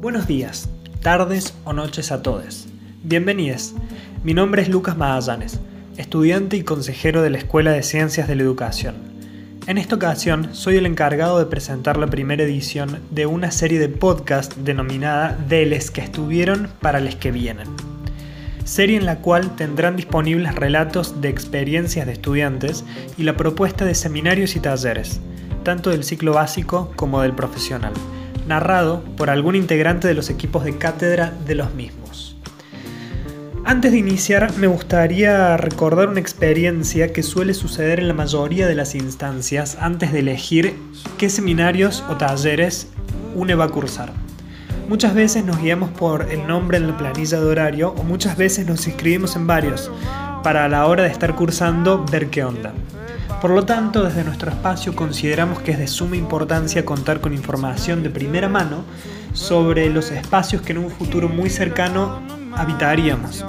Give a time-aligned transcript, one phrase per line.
[0.00, 0.70] Buenos días,
[1.02, 2.66] tardes o noches a todos.
[3.02, 3.74] Bienvenidos.
[4.24, 5.60] Mi nombre es Lucas Magallanes,
[5.98, 8.94] estudiante y consejero de la Escuela de Ciencias de la Educación.
[9.66, 13.90] En esta ocasión soy el encargado de presentar la primera edición de una serie de
[13.90, 17.68] podcast denominada De les que estuvieron para les que vienen.
[18.64, 22.86] Serie en la cual tendrán disponibles relatos de experiencias de estudiantes
[23.18, 25.20] y la propuesta de seminarios y talleres,
[25.62, 27.92] tanto del ciclo básico como del profesional
[28.50, 32.36] narrado por algún integrante de los equipos de cátedra de los mismos.
[33.64, 38.74] Antes de iniciar, me gustaría recordar una experiencia que suele suceder en la mayoría de
[38.74, 40.74] las instancias antes de elegir
[41.18, 42.88] qué seminarios o talleres
[43.34, 44.12] uno va a cursar.
[44.88, 48.66] Muchas veces nos guiamos por el nombre en la planilla de horario o muchas veces
[48.66, 49.90] nos inscribimos en varios
[50.42, 52.72] para a la hora de estar cursando ver qué onda.
[53.40, 58.02] Por lo tanto, desde nuestro espacio consideramos que es de suma importancia contar con información
[58.02, 58.84] de primera mano
[59.32, 62.20] sobre los espacios que en un futuro muy cercano
[62.54, 63.44] habitaríamos.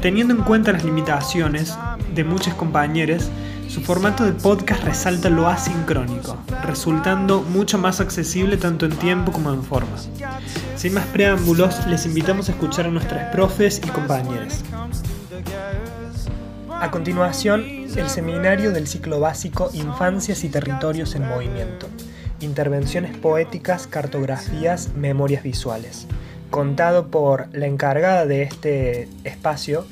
[0.00, 1.76] Teniendo en cuenta las limitaciones
[2.14, 3.30] de muchos compañeros,
[3.68, 9.52] su formato de podcast resalta lo asincrónico, resultando mucho más accesible tanto en tiempo como
[9.52, 9.96] en forma.
[10.74, 14.62] Sin más preámbulos, les invitamos a escuchar a nuestras profes y compañeros.
[16.68, 21.86] A continuación, el seminario del ciclo básico Infancias y Territorios en Movimiento.
[22.40, 26.06] Intervenciones poéticas, cartografías, memorias visuales.
[26.50, 29.86] Contado por la encargada de este espacio,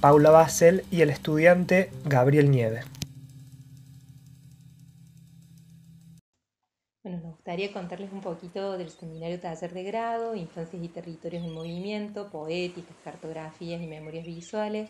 [0.00, 2.82] Paula Basel, y el estudiante Gabriel Nieve.
[7.02, 11.52] Bueno, nos gustaría contarles un poquito del seminario taller de grado, Infancias y Territorios en
[11.52, 14.88] Movimiento, poéticas, cartografías y memorias visuales,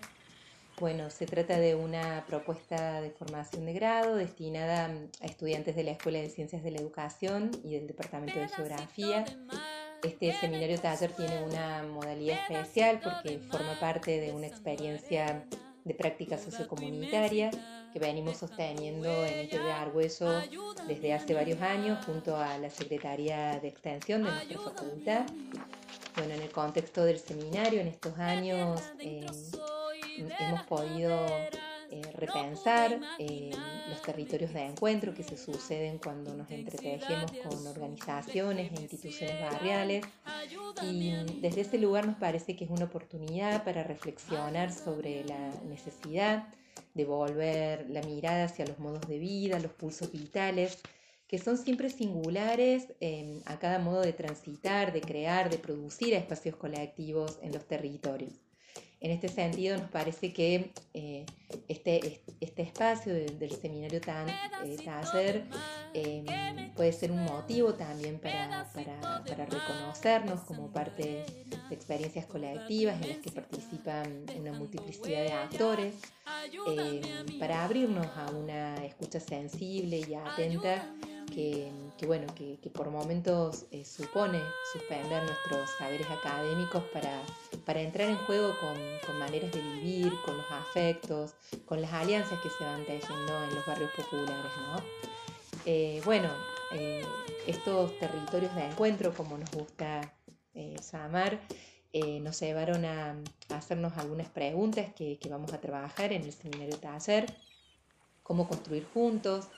[0.80, 5.92] bueno, se trata de una propuesta de formación de grado destinada a estudiantes de la
[5.92, 9.24] Escuela de Ciencias de la Educación y del Departamento de Geografía.
[10.02, 15.44] Este seminario taller tiene una modalidad especial porque forma parte de una experiencia
[15.84, 17.50] de práctica sociocomunitaria
[17.92, 20.40] que venimos sosteniendo en ITV Argüello
[20.88, 25.26] desde hace varios años junto a la Secretaría de Extensión de nuestra facultad.
[26.16, 29.26] Bueno, en el contexto del seminario, en estos años, eh,
[30.18, 31.26] hemos podido
[31.90, 33.50] eh, repensar eh,
[33.90, 40.04] los territorios de encuentro que se suceden cuando nos entretejemos con organizaciones e instituciones barriales.
[40.80, 41.12] y
[41.42, 46.48] desde ese lugar nos parece que es una oportunidad para reflexionar sobre la necesidad
[46.94, 50.78] de volver la mirada hacia los modos de vida, los pulsos vitales,
[51.26, 56.56] que son siempre singulares eh, a cada modo de transitar, de crear, de producir espacios
[56.56, 58.32] colectivos en los territorios.
[59.02, 61.26] En este sentido, nos parece que eh,
[61.66, 65.44] este, este espacio del, seminario tan, eh, taller
[65.92, 71.24] em, puede ser un motivo también para, para, reconocernos como parte
[71.68, 75.94] de experiencias colectivas en las que participan una multiplicidad de actores,
[76.68, 80.86] em, para abrirnos a una escucha sensible y atenta
[81.32, 84.40] que, bueno, que, por momentos eh, supone
[84.72, 87.22] suspender nuestros saberes académicos para,
[87.64, 91.34] para entrar en juego con, maneras de vivir, con los afectos,
[91.64, 94.52] con las alianzas que se van tejiendo en los barrios populares.
[94.68, 94.82] ¿no?
[95.64, 96.28] Eh, bueno,
[96.72, 97.04] eh,
[97.46, 100.12] estos territorios de encuentro, como nos gusta
[100.54, 101.40] llamar,
[102.20, 103.16] nos llevaron a,
[103.50, 107.26] hacernos algunas preguntas que, que vamos a trabajar en el seminario taller,
[108.22, 109.48] cómo construir juntos,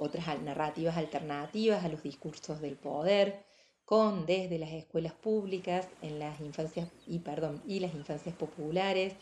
[0.00, 3.44] otras narrativas alternativas a los discursos del poder,
[3.90, 9.14] con desde las escuelas públicas en las infancias y perdón, y las infancias populares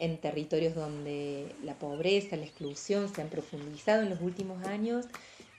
[0.00, 5.06] en territorios donde la pobreza, la exclusión se han profundizado en los últimos años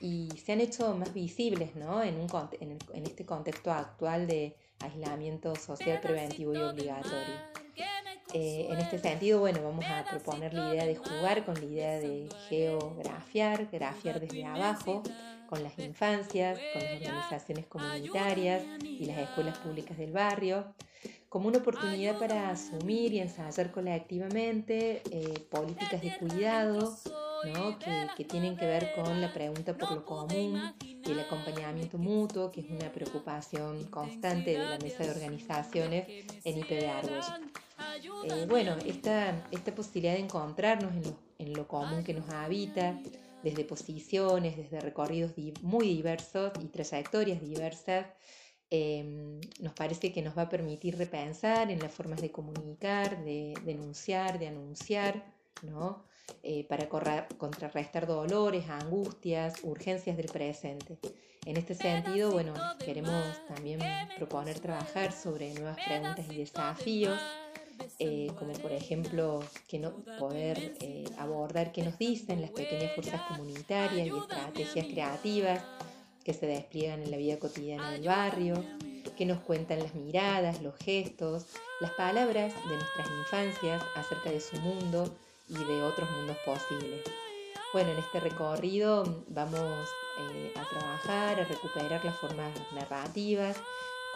[0.01, 2.03] y se han hecho más visibles ¿no?
[2.03, 2.27] en, un,
[2.59, 7.56] en, en este contexto actual de aislamiento social preventivo y obligatorio.
[8.33, 12.00] Eh, en este sentido, bueno, vamos a proponer la idea de jugar con la idea
[12.00, 15.01] de geografiar, grafiar desde abajo,
[15.47, 20.65] con las infancias, con las organizaciones comunitarias y las escuelas públicas del barrio,
[21.29, 26.97] como una oportunidad para asumir y ensayar colectivamente eh, políticas de cuidado
[27.53, 27.80] ¿no?
[27.80, 32.51] que, que, tienen que ver con la pregunta por lo común y el acompañamiento mutuo,
[32.51, 36.07] que es una preocupación constante de la mesa de organizaciones
[36.44, 37.25] en IPD Argos.
[38.23, 42.99] Eh, bueno, esta, esta posibilidad de encontrarnos en lo, en lo común que nos habita,
[43.44, 48.07] desde posiciones, desde recorridos muy diversos y trayectorias diversas,
[48.69, 53.53] em, nos parece que nos va a permitir repensar en las formas de comunicar, de
[53.63, 55.23] denunciar, de anunciar,
[55.61, 56.05] ¿no?
[56.44, 56.88] eh, para
[57.38, 60.99] contrarrestar dolores, angustias, urgencias del presente.
[61.45, 62.53] En este sentido, bueno,
[62.83, 63.79] queremos también
[64.17, 67.19] proponer trabajar sobre nuevas preguntas y desafíos,
[67.99, 73.21] eh, como por ejemplo que no, poder eh, abordar qué nos dicen las pequeñas fuerzas
[73.27, 75.63] comunitarias y estrategias creativas
[76.23, 78.63] que se despliegan en la vida cotidiana del barrio,
[79.17, 81.45] que nos cuentan las miradas, los gestos,
[81.79, 85.09] las palabras de nuestras infancias acerca de su mundo
[85.47, 87.01] y de otros mundos posibles.
[87.73, 89.89] Bueno, en este recorrido vamos
[90.19, 93.57] eh, a trabajar, a recuperar las formas narrativas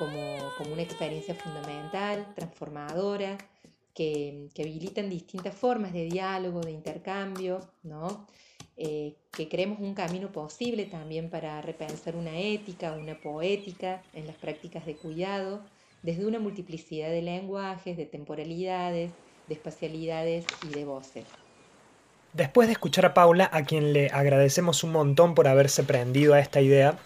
[0.02, 3.38] como, como una experiencia fundamental, transformadora,
[3.94, 8.26] que, que, habilitan distintas formas de diálogo, de intercambio, ¿no?
[8.78, 14.36] Eh, que creemos un camino posible también para repensar una ética, una poética en las
[14.38, 15.62] prácticas de cuidado,
[16.02, 19.12] desde una multiplicidad de lenguajes, de temporalidades,
[19.48, 21.26] de espacialidades y de voces.
[22.34, 26.40] Después de escuchar a Paula, a quien le agradecemos un montón por haberse prendido a
[26.40, 26.98] esta idea,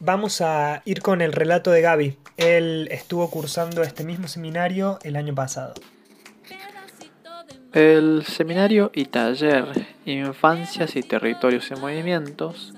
[0.00, 2.16] vamos a ir con el relato de Gaby.
[2.36, 5.74] Él estuvo cursando este mismo seminario el año pasado.
[7.72, 12.74] El seminario y taller Infancias y Territorios en Movimientos,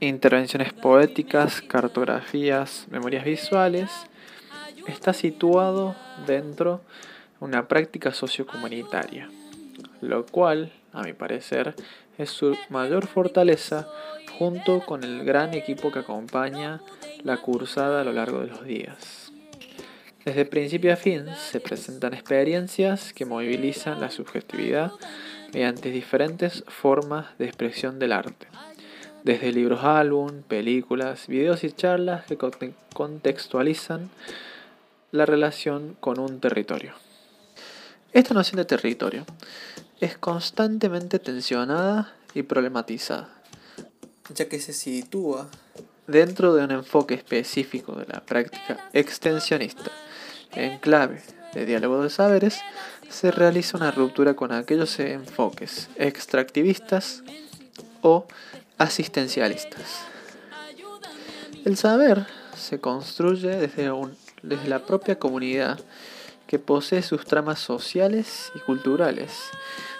[0.00, 3.90] Intervenciones Poéticas, Cartografías, Memorias Visuales,
[4.86, 5.94] está situado
[6.26, 6.82] dentro
[7.38, 9.30] de una práctica sociocomunitaria
[10.02, 11.74] lo cual, a mi parecer,
[12.18, 13.88] es su mayor fortaleza
[14.38, 16.80] junto con el gran equipo que acompaña
[17.22, 19.32] la cursada a lo largo de los días.
[20.24, 24.92] Desde principio a fin se presentan experiencias que movilizan la subjetividad
[25.52, 28.46] mediante diferentes formas de expresión del arte,
[29.24, 32.38] desde libros álbum, películas, videos y charlas que
[32.94, 34.10] contextualizan
[35.10, 36.94] la relación con un territorio.
[38.12, 39.26] Esta noción de territorio
[40.02, 43.28] es constantemente tensionada y problematizada,
[44.34, 45.48] ya que se sitúa
[46.08, 49.92] dentro de un enfoque específico de la práctica extensionista.
[50.56, 51.22] En clave
[51.54, 52.62] de diálogo de saberes,
[53.08, 57.22] se realiza una ruptura con aquellos enfoques extractivistas
[58.00, 58.26] o
[58.78, 60.00] asistencialistas.
[61.64, 62.26] El saber
[62.56, 65.78] se construye desde, un, desde la propia comunidad
[66.48, 69.30] que posee sus tramas sociales y culturales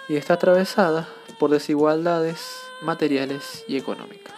[0.09, 1.07] y está atravesada
[1.39, 2.39] por desigualdades
[2.81, 4.33] materiales y económicas.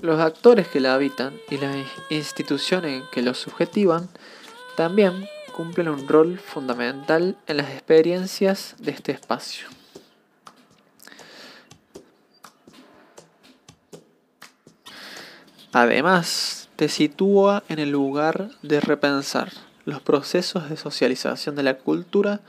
[0.00, 1.76] Los actores que la habitan y las
[2.10, 4.08] instituciones que los subjetivan
[4.76, 9.68] también cumplen un rol fundamental en las experiencias de este espacio.
[15.72, 19.52] Además, te sitúa en el lugar de repensar
[19.84, 22.40] los procesos de socialización de la cultura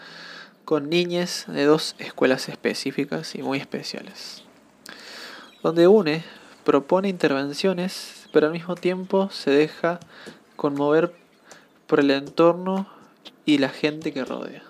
[0.65, 4.43] con niñas de dos escuelas específicas y muy especiales,
[5.61, 6.23] donde UNE
[6.63, 9.99] propone intervenciones, pero al mismo tiempo se deja
[10.55, 11.13] conmover
[11.87, 12.87] por el entorno
[13.45, 14.63] y la gente que rodea.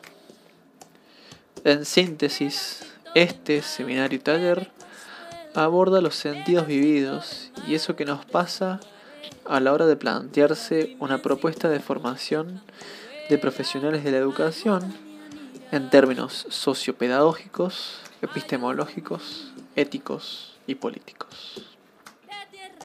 [1.64, 2.86] En síntesis,
[3.16, 4.72] este seminario taller
[5.54, 8.80] aborda los sentidos vividos y eso que nos pasa
[9.46, 12.62] a la hora de plantearse una propuesta de formación
[13.30, 14.94] de profesionales de la educación
[15.74, 21.73] en términos sociopedagógicos, epistemológicos, éticos y políticos.